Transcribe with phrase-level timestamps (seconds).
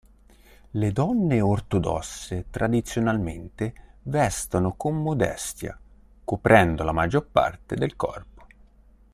[0.71, 5.79] Le donne ortodosse tradizionalmente vestono con modestia,
[6.23, 8.47] coprendo la maggior parte del corpo.